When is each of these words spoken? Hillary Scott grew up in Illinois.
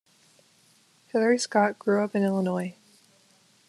Hillary 1.11 1.37
Scott 1.37 1.77
grew 1.77 2.03
up 2.03 2.15
in 2.15 2.23
Illinois. 2.23 2.75